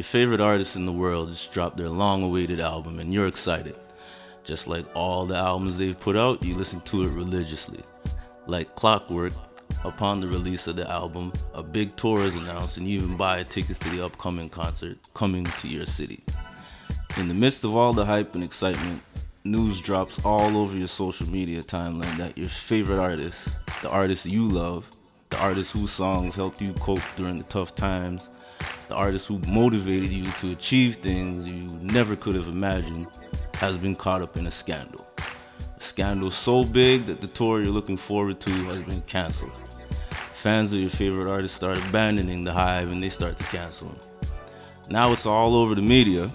[0.00, 3.76] Your favorite artist in the world just dropped their long awaited album and you're excited.
[4.44, 7.80] Just like all the albums they've put out, you listen to it religiously.
[8.46, 9.34] Like clockwork,
[9.84, 13.42] upon the release of the album, a big tour is announced and you even buy
[13.42, 16.20] tickets to the upcoming concert coming to your city.
[17.18, 19.02] In the midst of all the hype and excitement,
[19.44, 23.50] news drops all over your social media timeline that your favorite artist,
[23.82, 24.90] the artist you love,
[25.28, 28.30] the artist whose songs helped you cope during the tough times,
[28.90, 33.06] the artist who motivated you to achieve things you never could have imagined,
[33.54, 35.06] has been caught up in a scandal.
[35.78, 39.52] A scandal so big that the tour you're looking forward to has been canceled.
[40.32, 44.00] Fans of your favorite artist start abandoning the hive and they start to cancel them.
[44.88, 46.28] Now it's all over the media,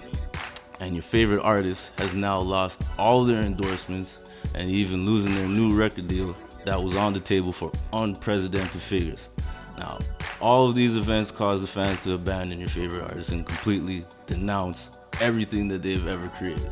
[0.79, 4.21] and your favorite artist has now lost all their endorsements
[4.53, 9.27] and even losing their new record deal that was on the table for unprecedented figures.
[9.77, 9.99] Now,
[10.41, 14.91] all of these events cause the fans to abandon your favorite artist and completely denounce
[15.21, 16.71] everything that they've ever created.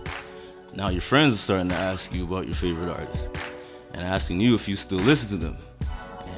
[0.76, 3.28] Now, your friends are starting to ask you about your favorite artist
[3.94, 5.58] and asking you if you still listen to them.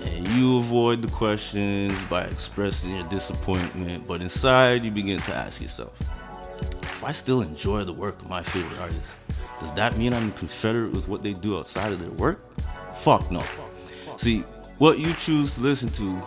[0.02, 5.62] And you avoid the questions by expressing your disappointment, but inside you begin to ask
[5.62, 6.00] yourself,
[6.62, 9.10] if I still enjoy the work of my favorite artist,
[9.60, 12.40] does that mean I'm confederate with what they do outside of their work?
[12.96, 13.44] Fuck no.
[14.18, 14.44] See,
[14.78, 16.22] what you choose to listen to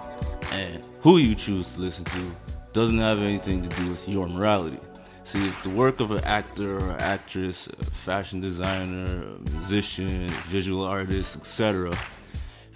[0.53, 2.37] and who you choose to listen to
[2.73, 4.79] doesn't have anything to do with your morality.
[5.25, 11.93] See, if the work of an actor or actress, fashion designer, musician, visual artist, etc.,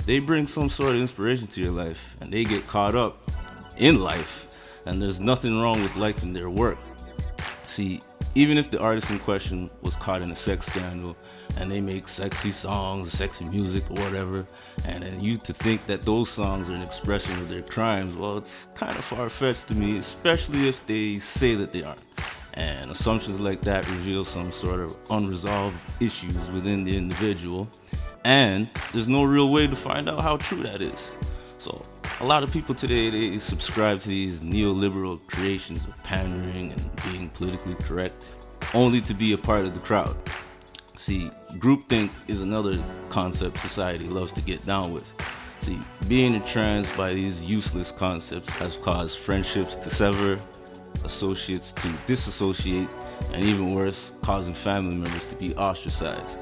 [0.04, 3.30] they bring some sort of inspiration to your life and they get caught up
[3.78, 4.48] in life,
[4.84, 6.78] and there's nothing wrong with liking their work.
[7.64, 8.02] See,
[8.34, 11.16] even if the artist in question was caught in a sex scandal
[11.58, 14.46] and they make sexy songs, sexy music, or whatever,
[14.86, 18.38] and then you to think that those songs are an expression of their crimes, well,
[18.38, 22.00] it's kind of far fetched to me, especially if they say that they aren't.
[22.54, 27.68] And assumptions like that reveal some sort of unresolved issues within the individual,
[28.24, 31.12] and there's no real way to find out how true that is.
[31.58, 31.84] So,
[32.20, 37.28] a lot of people today they subscribe to these neoliberal creations of pandering and being
[37.30, 38.34] politically correct
[38.74, 40.16] only to be a part of the crowd.
[40.96, 45.10] See, groupthink is another concept society loves to get down with.
[45.60, 45.78] See,
[46.08, 50.38] being entranced by these useless concepts has caused friendships to sever,
[51.04, 52.88] associates to disassociate,
[53.32, 56.36] and even worse, causing family members to be ostracized.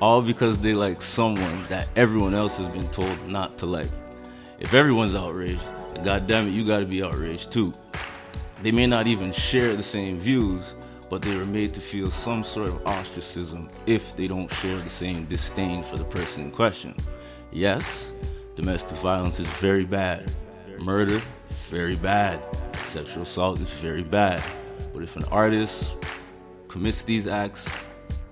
[0.00, 3.90] All because they like someone that everyone else has been told not to like.
[4.64, 5.60] If everyone's outraged,
[6.02, 7.74] god damn it, you gotta be outraged too.
[8.62, 10.74] They may not even share the same views,
[11.10, 14.88] but they were made to feel some sort of ostracism if they don't share the
[14.88, 16.96] same disdain for the person in question.
[17.52, 18.14] Yes,
[18.54, 20.34] domestic violence is very bad.
[20.78, 21.20] Murder,
[21.50, 22.42] very bad.
[22.86, 24.42] Sexual assault is very bad.
[24.94, 25.94] But if an artist
[26.68, 27.68] commits these acts,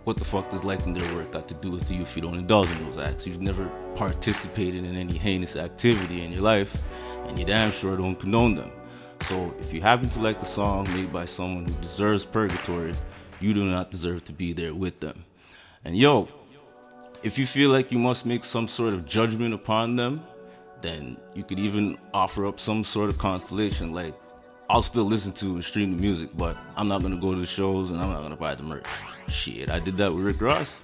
[0.04, 2.70] what the fuck does their work got to do with you if you don't indulge
[2.72, 3.26] in those acts?
[3.26, 6.82] You've never participated in any heinous activity in your life,
[7.26, 8.72] and you damn sure don't condone them.
[9.22, 12.94] So if you happen to like a song made by someone who deserves purgatory,
[13.40, 15.24] you do not deserve to be there with them.
[15.84, 16.28] And yo,
[17.22, 20.24] if you feel like you must make some sort of judgment upon them,
[20.80, 24.14] then you could even offer up some sort of constellation like
[24.70, 27.46] I'll still listen to and stream the music, but I'm not gonna go to the
[27.46, 28.86] shows and I'm not gonna buy the merch.
[29.28, 30.78] Shit, I did that with Rick Ross.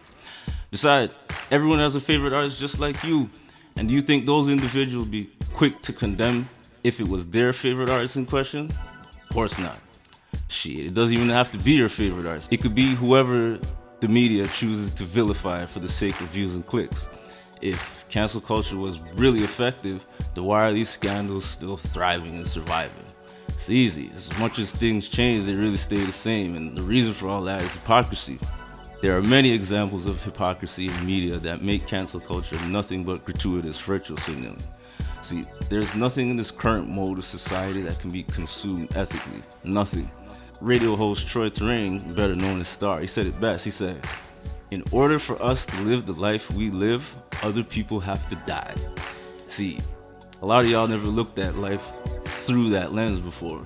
[0.71, 1.19] Besides,
[1.51, 3.31] everyone has a favorite artist just like you.
[3.77, 6.49] And do you think those individuals be quick to condemn
[6.85, 8.71] if it was their favorite artist in question?
[8.71, 9.79] Of course not.
[10.49, 12.53] Shit, it doesn't even have to be your favorite artist.
[12.53, 13.59] It could be whoever
[14.01, 17.09] the media chooses to vilify for the sake of views and clicks.
[17.61, 23.05] If cancel culture was really effective, then why are these scandals still thriving and surviving?
[23.49, 24.11] It's easy.
[24.15, 26.55] As much as things change, they really stay the same.
[26.55, 28.39] And the reason for all that is hypocrisy.
[29.01, 33.81] There are many examples of hypocrisy in media that make cancel culture nothing but gratuitous
[33.81, 34.63] virtual signaling.
[35.23, 39.43] See, there's nothing in this current mode of society that can be consumed ethically.
[39.63, 40.11] Nothing.
[40.61, 43.65] Radio host Troi Torain, better known as Star, he said it best.
[43.65, 44.05] He said,
[44.73, 48.75] In order for us to live the life we live, other people have to die.
[49.47, 49.79] See,
[50.43, 51.93] a lot of y'all never looked at life
[52.49, 53.63] through that lens before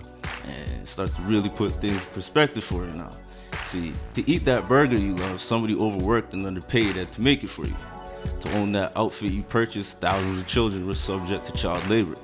[0.48, 3.12] and start to really put things in perspective for you now.
[3.64, 7.48] See, to eat that burger you love, somebody overworked and underpaid had to make it
[7.48, 7.76] for you.
[8.40, 12.16] To own that outfit you purchased, thousands of children were subject to child labor.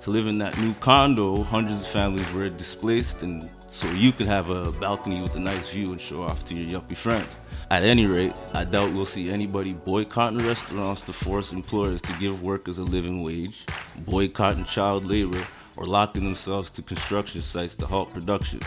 [0.00, 4.26] To live in that new condo, hundreds of families were displaced, and so you could
[4.26, 7.38] have a balcony with a nice view and show off to your yuppie friends.
[7.70, 12.42] At any rate, I doubt we'll see anybody boycotting restaurants to force employers to give
[12.42, 13.64] workers a living wage,
[14.04, 15.42] boycotting child labor,
[15.76, 18.60] or locking themselves to construction sites to halt production.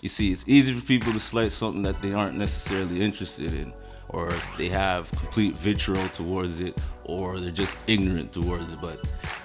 [0.00, 3.72] You see, it's easy for people to slight something that they aren't necessarily interested in,
[4.08, 8.80] or they have complete vitriol towards it, or they're just ignorant towards it.
[8.80, 9.00] But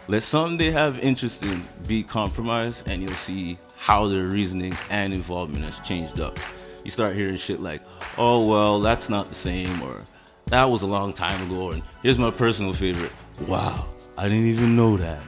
[0.08, 5.14] let something they have interest in be compromised, and you'll see how their reasoning and
[5.14, 6.40] involvement has changed up.
[6.84, 7.84] You start hearing shit like,
[8.18, 10.06] oh, well, that's not the same, or
[10.48, 13.12] that was a long time ago, and here's my personal favorite.
[13.42, 13.88] Wow,
[14.18, 15.22] I didn't even know that.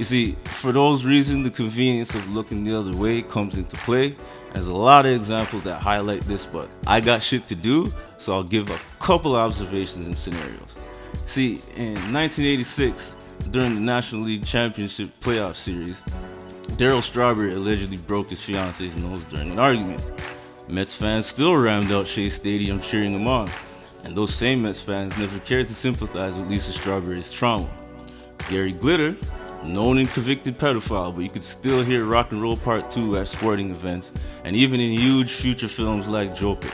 [0.00, 4.16] You see, for those reasons, the convenience of looking the other way comes into play.
[4.54, 8.32] There's a lot of examples that highlight this, but I got shit to do, so
[8.32, 10.74] I'll give a couple observations and scenarios.
[11.26, 13.14] See, in 1986,
[13.50, 16.00] during the National League Championship playoff series,
[16.78, 20.02] Darryl Strawberry allegedly broke his fiance's nose during an argument.
[20.66, 23.50] Mets fans still rammed out Shea Stadium cheering him on,
[24.04, 27.68] and those same Mets fans never cared to sympathize with Lisa Strawberry's trauma.
[28.48, 29.14] Gary Glitter,
[29.64, 33.28] known and convicted pedophile, but you could still hear Rock and Roll Part 2 at
[33.28, 34.12] sporting events
[34.44, 36.70] and even in huge future films like Joker.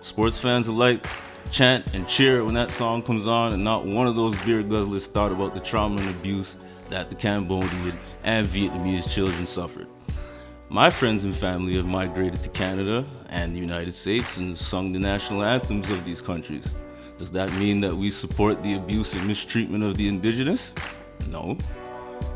[0.00, 1.06] Sports fans alike
[1.50, 5.06] chant and cheer when that song comes on, and not one of those beer guzzlers
[5.06, 6.56] thought about the trauma and abuse
[6.90, 9.86] that the Cambodian and Vietnamese children suffered.
[10.70, 14.98] My friends and family have migrated to Canada and the United States and sung the
[14.98, 16.74] national anthems of these countries.
[17.16, 20.74] Does that mean that we support the abuse and mistreatment of the indigenous?
[21.28, 21.58] No.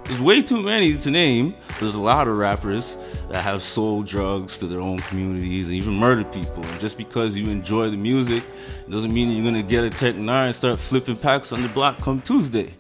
[0.05, 1.55] There's way too many to name.
[1.81, 2.99] There's a lot of rappers
[3.31, 6.65] that have sold drugs to their own communities and even murdered people.
[6.65, 8.43] And just because you enjoy the music
[8.91, 12.21] doesn't mean you're gonna get a Tec-9 and start flipping packs on the block come
[12.21, 12.75] Tuesday.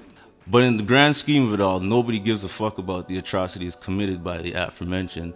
[0.46, 3.76] But in the grand scheme of it all, nobody gives a fuck about the atrocities
[3.76, 5.34] committed by the aforementioned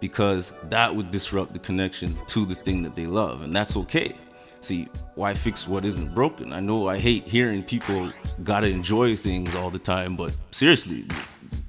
[0.00, 4.14] because that would disrupt the connection to the thing that they love, and that's okay.
[4.60, 6.52] See, why fix what isn't broken?
[6.52, 8.12] I know I hate hearing people
[8.44, 11.06] gotta enjoy things all the time, but seriously,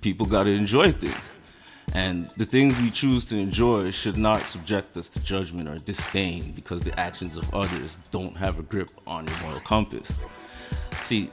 [0.02, 1.16] people gotta enjoy things.
[1.94, 6.52] And the things we choose to enjoy should not subject us to judgment or disdain
[6.54, 10.12] because the actions of others don't have a grip on your moral compass.
[11.02, 11.30] See,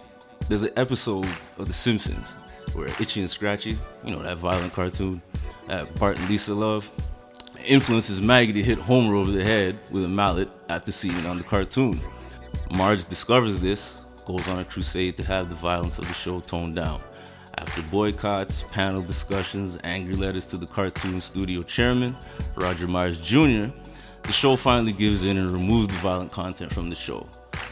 [0.49, 1.29] there's an episode
[1.59, 2.35] of The Simpsons
[2.73, 5.23] where Itchy and Scratchy, you know, that violent cartoon
[5.69, 6.91] that Bart and Lisa love,
[7.69, 11.39] influences Maggie to hit Homer over the head with a mallet after seeing it on
[11.39, 12.01] the cartoon.
[12.75, 16.77] Marge discovers this, goes on a crusade to have the violence of the show toned
[16.77, 17.01] down.
[17.59, 22.17] After boycotts, panel discussions, angry letters to the cartoon studio chairman,
[22.57, 23.73] Roger Myers Jr.,
[24.23, 27.27] the show finally gives in and removes the violent content from the show.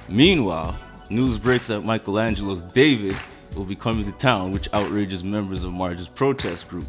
[0.09, 0.79] Meanwhile,
[1.09, 3.17] news breaks that Michelangelo's David
[3.55, 6.89] will be coming to town, which outrages members of Marge's protest group.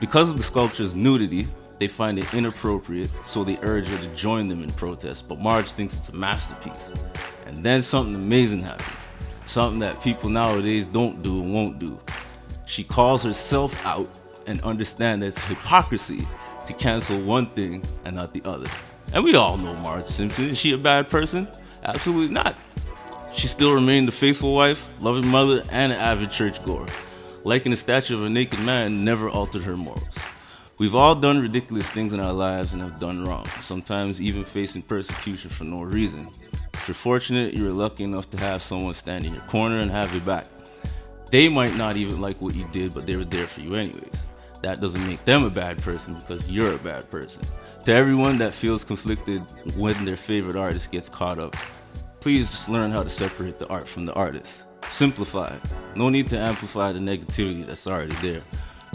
[0.00, 1.46] Because of the sculpture's nudity,
[1.80, 5.26] they find it inappropriate, so they urge her to join them in protest.
[5.26, 6.90] But Marge thinks it's a masterpiece.
[7.46, 8.98] And then something amazing happens.
[9.46, 11.98] Something that people nowadays don't do and won't do.
[12.66, 14.08] She calls herself out
[14.46, 16.28] and understands that it's hypocrisy
[16.66, 18.68] to cancel one thing and not the other.
[19.14, 20.50] And we all know Marge Simpson.
[20.50, 21.48] Is she a bad person?
[21.82, 22.58] Absolutely not.
[23.32, 26.86] She still remained a faithful wife, loving mother, and an avid churchgoer.
[27.42, 30.18] Liking the statue of a naked man never altered her morals.
[30.80, 34.80] We've all done ridiculous things in our lives and have done wrong, sometimes even facing
[34.80, 36.30] persecution for no reason.
[36.72, 40.10] If you're fortunate, you're lucky enough to have someone stand in your corner and have
[40.14, 40.46] your back.
[41.28, 44.24] They might not even like what you did, but they were there for you anyways.
[44.62, 47.44] That doesn't make them a bad person because you're a bad person.
[47.84, 49.42] To everyone that feels conflicted
[49.76, 51.56] when their favorite artist gets caught up,
[52.20, 54.64] please just learn how to separate the art from the artist.
[54.88, 55.54] Simplify.
[55.94, 58.40] No need to amplify the negativity that's already there.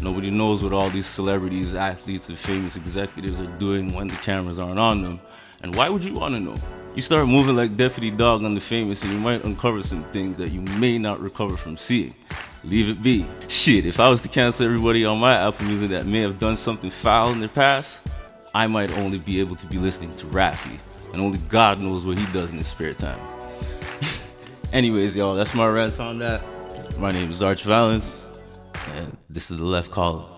[0.02, 4.60] Nobody knows what all these celebrities, athletes, and famous executives are doing when the cameras
[4.60, 5.20] aren't on them.
[5.62, 6.58] And why would you want to know?
[6.96, 10.36] You start moving like Deputy Dawg on the famous, and you might uncover some things
[10.38, 12.14] that you may not recover from seeing.
[12.64, 13.26] Leave it be.
[13.48, 16.56] Shit, if I was to cancel everybody on my Apple Music that may have done
[16.56, 18.02] something foul in their past,
[18.54, 20.78] I might only be able to be listening to Raffi,
[21.14, 23.20] and only God knows what he does in his spare time.
[24.74, 26.42] Anyways, y'all, that's my rant on that.
[26.98, 28.25] My name is Arch Valenz.
[28.88, 30.35] And this is the left column.